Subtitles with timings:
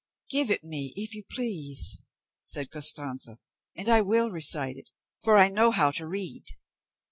[0.31, 1.99] "Give it me, if you please,"
[2.41, 3.37] said Costanza,
[3.77, 4.89] "and I will recite it;
[5.21, 6.45] for I know how to read."